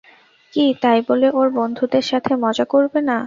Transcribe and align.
কি, 0.53 0.65
তাই 0.81 0.99
বলে 1.07 1.27
ওর 1.31 1.47
বন্ধুদের 1.57 2.05
সাথে 2.11 2.31
মজা 2.43 2.65
করবে 2.73 2.99
না? 3.09 3.17